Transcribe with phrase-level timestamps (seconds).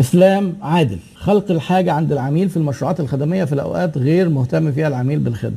[0.00, 0.98] إسلام عادل.
[1.14, 5.56] خلق الحاجة عند العميل في المشروعات الخدمية في الأوقات غير مهتم فيها العميل بالخدمة.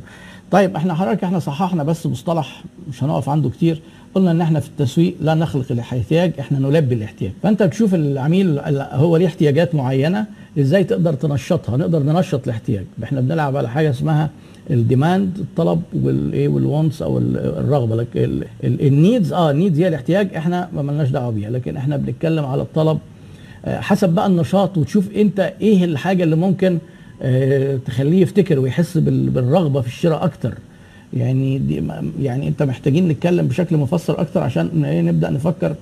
[0.50, 3.80] طيب إحنا حضرتك إحنا صححنا بس مصطلح مش هنقف عنده كتير.
[4.14, 7.32] قلنا إن إحنا في التسويق لا نخلق الاحتياج إحنا نلبي الاحتياج.
[7.42, 10.26] فأنت تشوف العميل هو ليه احتياجات معينة
[10.58, 12.84] إزاي تقدر تنشطها؟ نقدر ننشط الاحتياج.
[13.02, 14.30] إحنا بنلعب على حاجة اسمها
[14.70, 17.96] ال demand الطلب والايه وال wants أو الرغبة.
[17.96, 18.06] لك
[18.64, 21.50] ال needs آه ال needs هي الاحتياج إحنا ما لناش دعوة بيها.
[21.50, 22.98] لكن إحنا بنتكلم على الطلب
[23.68, 26.78] حسب بقى النشاط وتشوف انت إيه الحاجة اللي ممكن
[27.86, 30.54] تخليه يفتكر ويحس بالرغبة في الشراء أكتر.
[31.14, 31.82] يعني دي
[32.22, 34.70] يعني انت محتاجين نتكلم بشكل مفسر أكتر عشان
[35.04, 35.74] نبدأ نفكر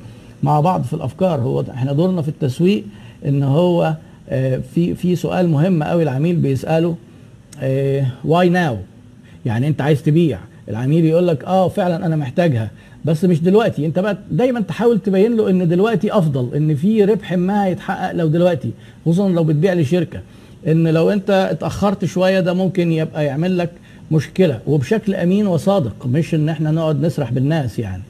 [0.43, 1.41] مع بعض في الأفكار.
[1.41, 2.84] هو إحنا دورنا في التسويق
[3.27, 3.95] ان هو
[4.74, 6.96] في في سؤال مهم قوي العميل بيسأله
[8.24, 8.77] واي ناو
[9.46, 10.38] يعني انت عايز تبيع.
[10.69, 12.70] العميل يقول لك آه فعلا أنا محتاجها.
[13.05, 13.87] بس مش دلوقتي.
[13.87, 18.27] أنت بقى دايما تحاول تبين له إن دلوقتي أفضل إن في ربح ما هيتحقق لو
[18.27, 18.71] دلوقتي
[19.05, 20.21] خصوصا لو بتبيع لشركة.
[20.66, 23.71] إن لو أنت اتأخرت شوية ده ممكن يبقى يعمل لك
[24.10, 24.60] مشكلة.
[24.66, 28.02] وبشكل أمين وصادق مش إن إحنا نقعد نسرح بالناس يعني.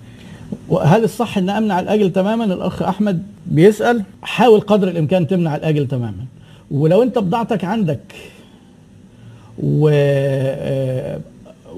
[0.69, 4.03] وهل الصح إن أمنع الأجل تماما؟ الأخ أحمد بيسأل.
[4.23, 6.25] حاول قدر الإمكان تمنع الأجل تماما.
[6.71, 8.01] ولو أنت بضاعتك عندك
[9.63, 9.89] و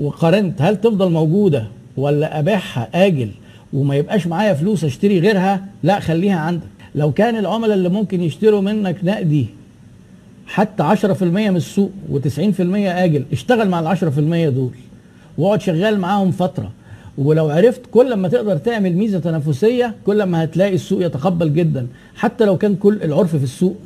[0.01, 1.65] وقارنت هل تفضل موجودة
[1.97, 3.31] ولا أبيعها آجل
[3.73, 6.67] وما يبقاش معايا فلوس أشتري غيرها؟ لا خليها عندك.
[6.95, 9.47] لو كان العملاء اللي ممكن يشتروا منك نقدي
[10.47, 14.71] حتى 10% من السوق و90% آجل اشتغل مع ال 10% دول
[15.39, 16.71] واقعد شغال معاهم فترة.
[17.19, 21.87] ولو عرفت كل ما تقدر تعمل ميزة تنافسية كل ما هتلاقي السوق يتقبل جدا.
[22.17, 23.77] حتى لو كان كل العرف في السوق.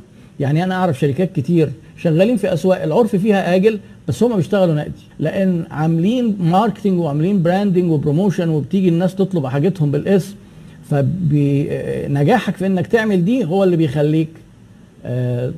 [0.40, 1.70] يعني أنا أعرف شركات كتير
[2.02, 5.02] شغالين في أسواق العرف فيها آجل بس هم بيشتغلوا نقدي.
[5.18, 10.34] لأن عاملين marketing وعاملين branding و promotion وبتيجي الناس تطلب حاجتهم بالاسم
[10.90, 14.28] فنجاحك في إنك تعمل دي هو اللي بيخليك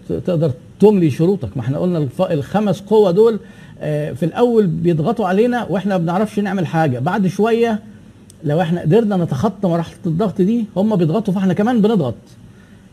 [0.09, 1.57] تقدر تملي شروطك.
[1.57, 3.39] ما إحنا قلنا الخمس قوة دول
[3.81, 6.99] في الأول بيضغطوا علينا وإحنا ما بنعرفش نعمل حاجة.
[6.99, 7.81] بعد شوية
[8.45, 12.15] لو إحنا قدرنا نتخطى مرحلة الضغط دي هم بيضغطوا فإحنا كمان بنضغط.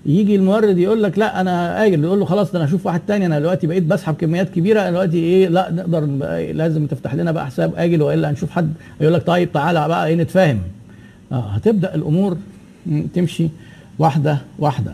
[0.06, 3.26] يجي المورد يقول لك لا أنا أجل يقول له خلاص ده أنا أشوف واحد تاني.
[3.26, 4.90] أنا دلوقتي بقيت بسحب كميات كبيرة.
[4.90, 6.06] دلوقتي إيه لا نقدر
[6.54, 10.16] لازم تفتح لنا بقى حساب أجل وإلا هنشوف حد يقول لك طيب تعالى بقى إيه
[10.16, 10.60] نتفاهم.
[11.32, 12.38] آه هتبدأ الأمور
[13.14, 13.50] تمشي
[14.00, 14.94] واحدة واحدة.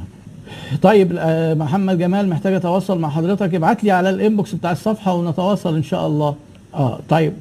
[0.81, 1.13] طيب
[1.57, 3.55] محمد جمال محتاج اتواصل مع حضرتك.
[3.55, 6.35] ابعت لي على ال inbox بتاع الصفحة ونتواصل إن شاء الله.
[6.73, 7.33] آه طيب.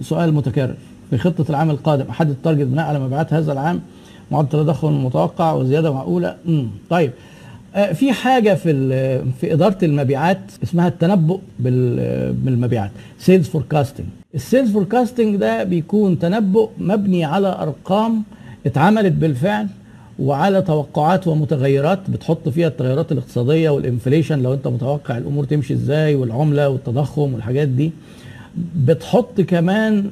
[0.00, 0.74] سؤال متكرر.
[1.10, 3.80] في خطة العام القادم أحدد ال target بناء على مبيعات هذا العام.
[4.30, 6.36] معدل التضخم المتوقع وزيادة معقولة.
[6.48, 7.10] امم طيب.
[7.74, 8.72] آه في حاجة في
[9.40, 17.24] في إدارة المبيعات اسمها التنبؤ بالمبيعات sales forecasting ال sales forecasting ده بيكون تنبؤ مبني
[17.24, 18.22] على أرقام
[18.66, 19.66] اتعملت بالفعل
[20.18, 26.14] وعلى توقعات ومتغيرات بتحط فيها التغيرات الاقتصادية وال inflation لو انت متوقع الأمور تمشي إزاي
[26.14, 27.90] والعملة والتضخم والحاجات دي.
[28.76, 30.10] بتحط كمان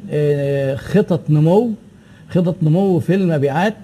[0.76, 1.70] خطط نمو
[2.30, 3.76] خطط نمو في المبيعات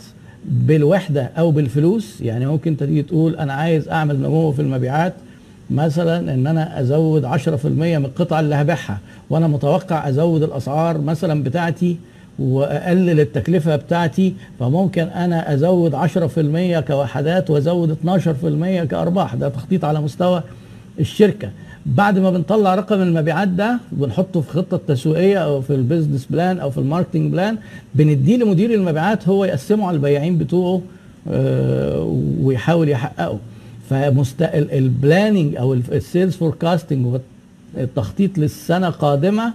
[0.45, 5.13] بالوحدة أو بالفلوس يعني ممكن تيجي تقول أنا عايز أعمل نمو في المبيعات
[5.71, 7.29] مثلا إن أنا أزود 10%
[7.67, 8.99] من القطع اللي هبيعها
[9.31, 11.97] وأنا متوقع أزود الأسعار مثلا بتاعتي
[12.39, 17.97] وأقلل التكلفة بتاعتي فممكن أنا أزود 10% كوحدات وأزود
[18.85, 19.35] 12% كأرباح.
[19.35, 20.43] ده تخطيط على مستوى
[21.01, 21.51] الشركة.
[21.87, 26.59] بعد ما بنطلع رقم المبيعات ده بنحطه في خطة تسويقية أو في ال business plan
[26.59, 27.59] أو في ال marketing plan
[27.95, 30.81] بنديه لمدير المبيعات هو يقسمه على البياعين بتوعه
[31.29, 33.39] آه ويحاول يحققه.
[33.91, 37.19] فال planning أو ال sales forecasting
[37.77, 39.53] والتخطيط للسنة القادمه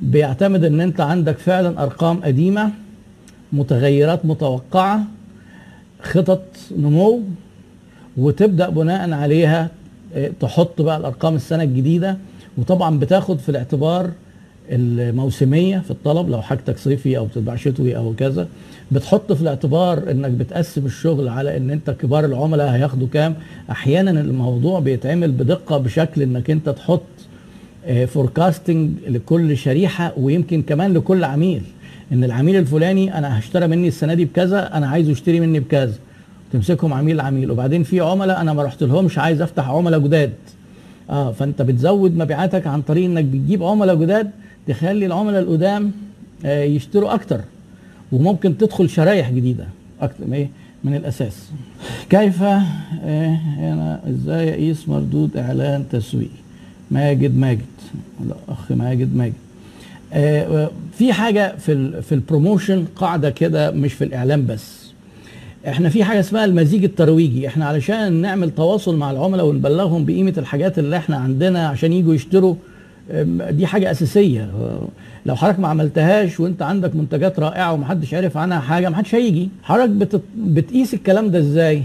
[0.00, 2.70] بيعتمد إن أنت عندك فعلا أرقام قديمة
[3.52, 5.02] متغيرات متوقعة
[6.02, 6.42] خطط
[6.78, 7.20] نمو
[8.16, 9.70] وتبدأ بناء عليها
[10.40, 12.16] تحط بقى الأرقام السنة الجديدة.
[12.58, 14.10] وطبعا بتاخد في الاعتبار
[14.70, 18.48] الموسمية في الطلب لو حاجتك صيفي أو بتتباع شتوي أو كذا
[18.92, 23.34] بتحط في الاعتبار إنك بتقسم الشغل على إن أنت كبار العملاء هياخدوا كام.
[23.70, 27.02] أحيانا الموضوع بيتعمل بدقة بشكل إنك أنت تحط
[28.06, 31.62] فوركاستنج لكل شريحة ويمكن كمان لكل عميل.
[32.12, 35.94] إن العميل الفلاني أنا هشتري مني السنة دي بكذا أنا عايزه يشتري مني بكذا.
[36.54, 40.32] تمسكهم عميل عميل وبعدين في عملاء أنا ما رحت لهمش عايز أفتح عملاء جداد.
[41.10, 44.30] آه فأنت بتزود مبيعاتك عن طريق إنك بتجيب عملاء جداد
[44.66, 45.92] تخلي العملاء القدام
[46.44, 47.40] آه يشتروا أكتر.
[48.12, 49.66] وممكن تدخل شرايح جديدة
[50.00, 50.48] أكتر إيه؟
[50.84, 51.50] من الأساس.
[52.10, 56.28] كيف؟ آه هنا إزاي اقيس مردود إعلان تسويقي
[56.90, 57.60] ماجد ماجد.
[58.20, 59.34] الاخ ماجد ماجد.
[60.12, 64.83] آه في حاجة في في البروموشن قاعدة كده مش في الإعلام بس.
[65.68, 67.48] إحنا في حاجة اسمها المزيج الترويجي.
[67.48, 72.54] إحنا علشان نعمل تواصل مع العملاء ونبلغهم بقيمة الحاجات اللي إحنا عندنا عشان يجوا يشتروا
[73.50, 74.50] دي حاجة أساسية.
[75.26, 79.48] لو حضرتك ما عملتهاش وانت عندك منتجات رائعة ومحدش عارف عنها حاجة محدش هيجي.
[79.62, 80.20] حضرتك بت...
[80.36, 81.82] بتقيس الكلام ده إزاي؟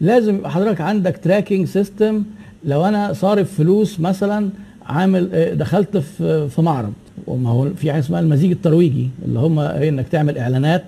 [0.00, 2.22] لازم يبقى حضرتك عندك tracking system
[2.64, 4.48] لو أنا صارف فلوس مثلا
[4.86, 6.92] عامل آه، دخلت في في معرض
[7.26, 10.84] وما هو في حاجة اسمها المزيج الترويجي اللي هم إنك تعمل إعلانات.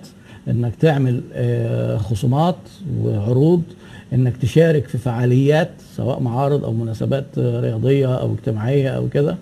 [0.47, 2.55] إنك تعمل آه، خصومات
[3.01, 3.61] وعروض
[4.13, 9.35] إنك تشارك في فعاليات سواء معارض أو مناسبات رياضية أو اجتماعية أو كده.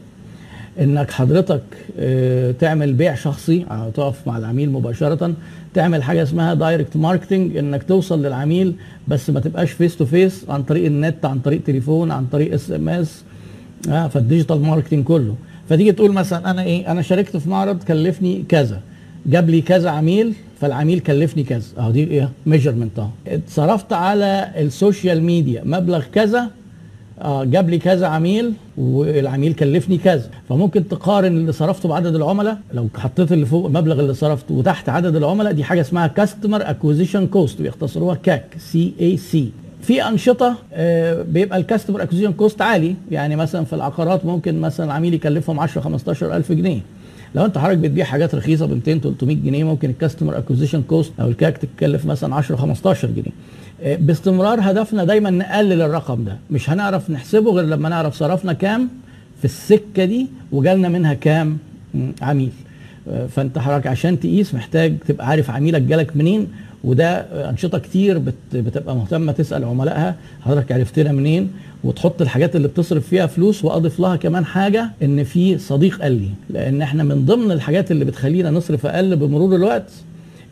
[0.80, 1.62] إنك حضرتك
[2.00, 5.34] آه، تعمل بيع شخصي تقف مع العميل مباشرة.
[5.74, 8.74] تعمل حاجة اسمها direct marketing إنك توصل للعميل
[9.08, 13.24] بس ما تبقاش face to face عن طريق النت عن طريق تليفون عن طريق SMS
[13.86, 15.36] فال digital marketing كله.
[15.70, 18.82] فتيجي تقول مثلا أنا إيه؟ أنا شاركت في معرض كلفني كذا.
[19.26, 21.64] جاب لي كذا عميل فالعميل كلفني كذا.
[21.78, 23.08] أهو دي إيه؟ measurement أهو.
[23.28, 26.48] اتصرفت على ال social media مبلغ كذا
[27.22, 30.30] آه جاب لي كذا عميل والعميل كلفني كذا.
[30.50, 32.58] فممكن تقارن اللي صرفته بعدد العملاء.
[32.74, 37.28] لو حطيت اللي فوق المبلغ اللي صرفته وتحت عدد العملاء دي حاجة اسمها customer acquisition
[37.28, 39.50] cost بيختصروها CAC C A C
[39.82, 42.96] في أنشطة آه، بيبقى ال customer acquisition cost عالي.
[43.12, 46.80] يعني مثلا في العقارات ممكن مثلا عميل يكلفهم 10 15 ألف جنيه.
[47.36, 51.14] لو انت حضرتك بتبيع حاجات رخيصة ب 200 300 جنيه ممكن ال customer acquisition cost
[51.20, 53.32] أو ال CAC تتكلف مثلا 10 15 جنيه.
[53.84, 56.38] آه، باستمرار هدفنا دايما نقلل الرقم ده.
[56.52, 58.90] مش هنعرف نحسبه غير لما نعرف صرفنا كام
[59.40, 61.58] في السكة دي وجالنا منها كام
[62.22, 62.52] عميل.
[63.30, 66.48] فانت حضرتك عشان تقيس محتاج تبقى عارف عميلك جالك منين
[66.84, 67.18] وده
[67.50, 71.50] أنشطة كتير بت- بتبقى مهتمة تسأل عملائها حضرتك عرفتنا منين
[71.84, 76.30] وتحط الحاجات اللي بتصرف فيها فلوس وأضيف لها كمان حاجة إن في صديق قال لي.
[76.50, 79.92] لأن إحنا من ضمن الحاجات اللي بتخلينا نصرف أقل بمرور الوقت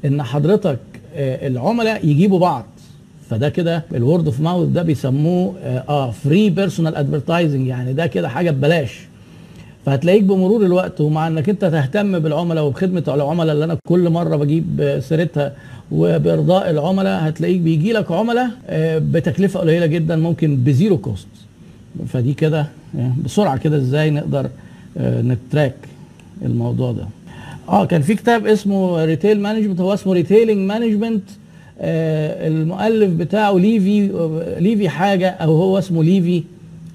[0.05, 0.79] إن حضرتك
[1.15, 2.65] آه، العملاء يجيبوا بعض.
[3.29, 5.55] فده كده ال word of mouth ده بيسموه
[5.89, 8.99] آه free personal advertising يعني ده كده حاجة ببلاش.
[9.85, 14.99] فهتلاقيك بمرور الوقت ومع انك انت تهتم بالعملاء وبخدمة العملاء اللي أنا كل مرة بجيب
[15.03, 15.53] سيرتها
[15.91, 21.27] وبإرضاء العملاء هتلاقيك بيجي لك عملاء آه، بتكلفة قليلة جدا ممكن ب zero cost.
[22.07, 22.65] فدي كده
[22.97, 24.49] آه، بسرعة كده إزاي نقدر
[24.97, 25.75] آه، ن track
[26.45, 27.05] الموضوع ده.
[27.69, 31.23] آه كان في كتاب اسمه retail management هو اسمه retailing management
[31.81, 34.09] المؤلف بتاعه Levy
[34.59, 36.43] Levy حاجة أو هو اسمه Levy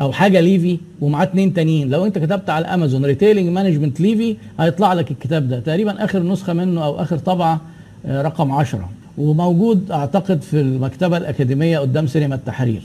[0.01, 1.91] أو حاجة Levy ومعاه اتنين تانيين.
[1.91, 5.61] لو أنت كتبت على Amazon retailing management Levy هيطلع لك الكتاب ده.
[5.61, 7.61] تقريبا آخر نسخة منه أو آخر طبعة
[8.07, 8.89] آه، رقم 10
[9.19, 12.83] وموجود أعتقد في المكتبة الأكاديمية قدام سينما التحرير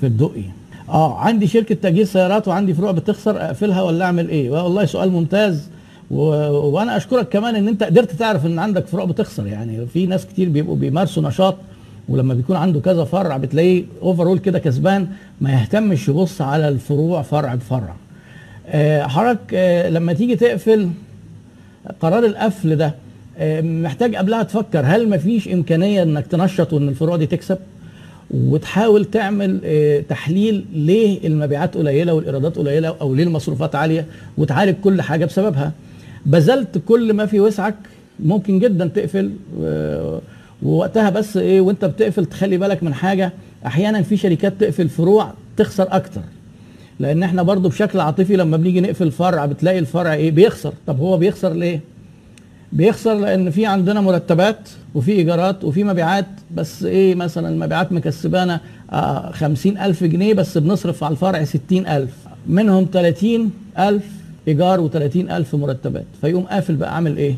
[0.00, 0.42] في الدقي.
[0.88, 5.68] آه عندي شركة تجهيز سيارات وعندي فروع بتخسر أقفلها ولا أعمل إيه؟ والله سؤال ممتاز.
[6.10, 6.20] و...
[6.50, 9.46] وأنا أشكرك كمان إن أنت قدرت تعرف إن عندك فروع بتخسر.
[9.46, 11.56] يعني في ناس كتير بيبقوا بيمارسوا نشاط
[12.08, 15.06] ولما بيكون عنده كذا فرع بتلاقيه اوفرول كده كسبان
[15.40, 17.94] ما يهتمش يبص على الفروع فرع بفرع.
[18.68, 20.88] آه، حضرتك آه، لما تيجي تقفل
[22.00, 22.94] قرار القفل ده
[23.38, 27.58] آه، محتاج قبلها تفكر هل مفيش إمكانية إنك تنشط وإن الفروع دي تكسب؟
[28.30, 29.60] وتحاول تعمل
[30.08, 34.06] تحليل ليه المبيعات قليلة والإيرادات قليلة أو ليه المصروفات عالية
[34.38, 35.72] وتعالج كل حاجة بسببها.
[36.26, 37.74] بذلت كل ما في وسعك
[38.20, 39.30] ممكن جدا تقفل
[40.62, 43.32] ووقتها بس إيه وانت بتقفل تخلي بالك من حاجة
[43.66, 46.20] أحيانا في شركات تقفل فروع تخسر أكتر.
[47.00, 50.72] لأن إحنا برضو بشكل عاطفي لما بنيجي نقفل فرع بتلاقي الفرع إيه بيخسر.
[50.86, 51.80] طب هو بيخسر ليه؟
[52.72, 56.26] بيخسر لأن في عندنا مرتبات وفي إيجارات وفي مبيعات.
[56.54, 58.60] بس إيه مثلا المبيعات مكسبانا
[58.92, 62.12] آه خمسين ألف جنيه بس بنصرف على الفرع ستين ألف.
[62.46, 64.04] منهم تلاتين ألف
[64.48, 66.04] إيجار وتلاتين ألف مرتبات.
[66.20, 67.36] فيقوم قافل بقى عامل إيه؟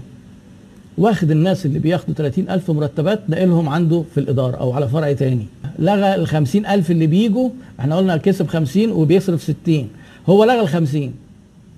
[0.98, 5.46] واخد الناس اللي بياخدوا 30 ألف مرتبات نقلهم عنده في الإدارة أو على فرع تاني.
[5.78, 7.50] لغى ال 50 ألف اللي بيجوا
[7.80, 9.88] إحنا قلنا كسب 50 وبيصرف 60
[10.28, 11.14] هو لغى ال 50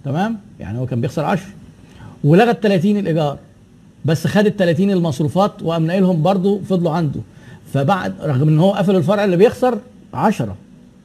[0.04, 1.46] تمام؟ يعني هو كان بيخسر 10
[2.24, 3.38] ولغى ال 30 الإيجار
[4.04, 7.20] بس خد ال 30 المصروفات وقام ناقلهم برضه فضلوا عنده.
[7.72, 9.78] فبعد رغم إن هو قفل الفرع اللي بيخسر
[10.14, 10.56] 10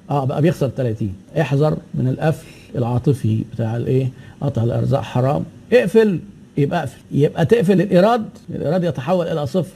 [0.10, 4.10] آه بقى بيخسر 30 احذر من القفل العاطفي بتاع الإيه؟
[4.42, 5.44] قطع الأرزاق حرام.
[5.74, 6.20] اقفل.
[6.58, 9.72] يبقى اقفل يبقى تقفل الإيراد الإيراد يتحول إلى صفر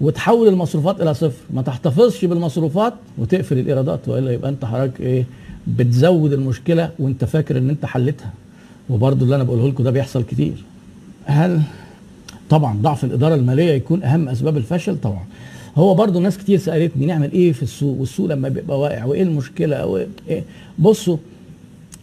[0.00, 1.42] وتحول المصروفات إلى صفر.
[1.54, 5.24] ما تحتفظش بالمصروفات وتقفل الإيرادات وإلا يبقى أنت حضرتك إيه
[5.66, 8.30] بتزود المشكلة وأنت فاكر إن أنت حلتها
[8.90, 10.52] وبرضه اللي أنا بقوله لكم ده بيحصل كتير.
[11.24, 11.60] هل
[12.50, 15.24] طبعا ضعف الإدارة المالية يكون أهم أسباب الفشل؟ طبعا.
[15.76, 19.76] هو برضه ناس كتير سألتني نعمل إيه في السوق؟ والسوق لما بيبقى واقع وإيه المشكلة؟
[19.76, 19.96] أو
[20.28, 20.44] إيه؟
[20.78, 21.16] بصوا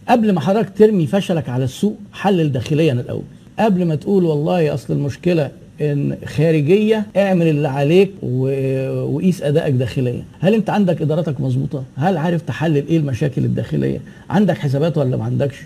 [0.08, 3.22] قبل ما حضرتك ترمي فشلك على السوق حلل داخليا الأول.
[3.58, 10.22] قبل ما تقول والله أصل المشكلة إن خارجية اعمل اللي عليك وقيس أدائك داخليا.
[10.40, 15.24] هل أنت عندك ادارتك مظبوطة؟ هل عارف تحلل إيه المشاكل الداخلية؟ عندك حسابات ولا ما
[15.24, 15.56] عندكش؟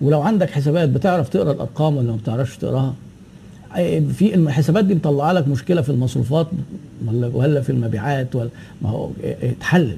[0.00, 2.94] ولو عندك حسابات بتعرف تقرأ الأرقام ولا ما بتعرفش تقراها؟
[4.12, 6.46] في الحسابات دي مطلعة لك مشكلة في المصروفات
[7.06, 8.48] ولا ولا في المبيعات ولا
[8.82, 9.10] ما هو
[9.42, 9.96] اتحلل.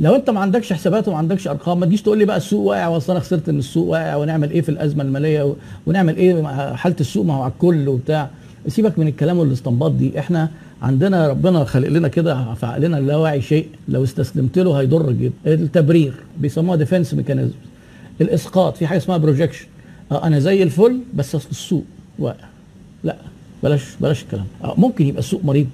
[0.00, 2.86] لو انت ما عندكش حسابات وما عندكش أرقام ما تجيش تقول لي بقى السوق واقع
[2.88, 5.54] واصل أنا خسرت إن السوق واقع ونعمل إيه في الأزمة المالية
[5.86, 6.42] ونعمل إيه
[6.74, 8.30] حالة السوق ما هو على الكل وبتاع.
[8.68, 10.48] سيبك من الكلام والاستنباط دي إحنا
[10.82, 15.32] عندنا ربنا خلق لنا كده في عقلنا اللاواعي شيء لو استسلمت له هيضرك جدا.
[15.46, 17.54] التبرير بيسموها defense mechanism
[18.20, 19.66] الإسقاط في حاجة اسمها projection
[20.12, 21.84] آه أنا زي الفل بس السوق
[22.18, 22.44] واقع.
[23.04, 23.16] لا
[23.62, 24.46] بلاش بلاش الكلام.
[24.64, 25.66] آه ممكن يبقى السوق مريض.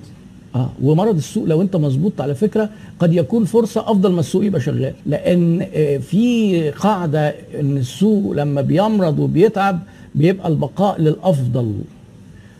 [0.54, 2.68] آه ومرض السوق لو انت مظبوط على فكرة
[2.98, 4.94] قد يكون فرصة أفضل ما السوق يبقى شغال.
[5.06, 7.28] لأن آه في قاعدة
[7.60, 9.78] إن السوق لما بيمرض وبيتعب
[10.14, 11.74] بيبقى البقاء للأفضل.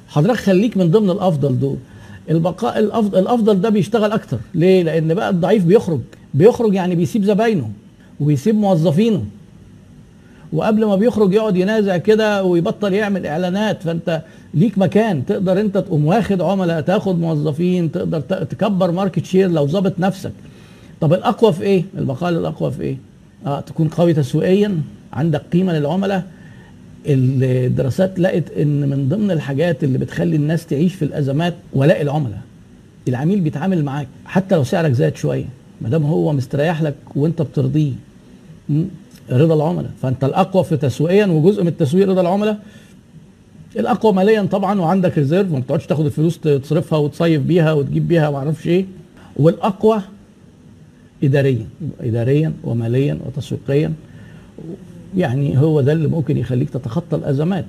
[0.09, 1.77] حضرتك خليك من ضمن الأفضل دول.
[2.31, 4.39] البقاء الافضل الأفضل ده بيشتغل أكتر.
[4.55, 6.01] ليه؟ لأن بقى الضعيف بيخرج.
[6.35, 7.71] بيخرج يعني بيسيب زباينه
[8.21, 9.25] وبيسيب موظفينه.
[10.53, 14.23] وقبل ما بيخرج يقعد ينازع كده ويبطل يعمل إعلانات فأنت
[14.55, 15.27] ليك مكان.
[15.27, 20.33] تقدر أنت تقوم واخد عملاء تاخد موظفين تقدر تكبر market share لو ظابط نفسك.
[21.01, 22.97] طب الأقوى في إيه؟ البقاء الأقوى في إيه؟
[23.47, 24.81] آه تكون قوي تسويقيا
[25.13, 26.25] عندك قيمة للعملاء.
[27.07, 32.41] الدراسات لقت إن من ضمن الحاجات اللي بتخلي الناس تعيش في الأزمات ولاء العملاء.
[33.09, 35.45] العميل بيتعامل معاك حتى لو سعرك زاد شوية.
[35.81, 37.93] ما دام هو مستريح لك وأنت بترضيه?
[39.33, 39.91] رضا العملاء.
[40.03, 42.59] فأنت الأقوى في تسويقيا وجزء من التسويق رضا العملاء.
[43.77, 48.37] الأقوى ماليا طبعا وعندك ريزيرف وما بتقعدش تاخد الفلوس تصرفها وتصيف بيها وتجيب بيها ما
[48.37, 48.87] أعرفش إيه.
[49.37, 50.03] والأقوى
[51.25, 51.67] اداريا
[52.01, 53.93] اداريا وماليا وتسويقيا.
[55.17, 57.65] يعني هو ده اللي ممكن يخليك تتخطى الأزمات.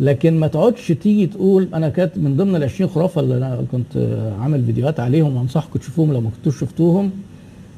[0.00, 3.96] لكن ما تقعدش تيجي تقول أنا كانت من ضمن ال 20 خرافة اللي أنا كنت
[4.40, 7.10] عامل فيديوهات عليهم وأنصحكم تشوفوهم لو ما كنتوش شفتوهم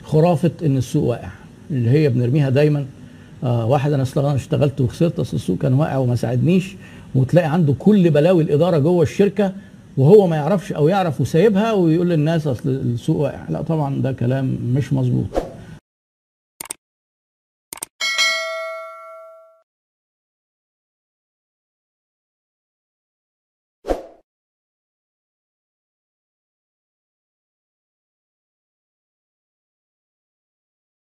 [0.02, 1.28] خرافة إن السوق واقع
[1.70, 2.84] اللي هي بنرميها دايما
[3.44, 6.76] آه واحد أنا أصلا أنا اشتغلت وخسرت أصل السوق كان واقع وما ساعدنيش
[7.14, 9.52] وتلاقي عنده كل بلاوي الإدارة جوه الشركة
[9.96, 13.48] وهو ما يعرفش أو يعرف وسايبها ويقول للناس أصل السوق واقع.
[13.48, 15.26] لا طبعا ده كلام مش مظبوط.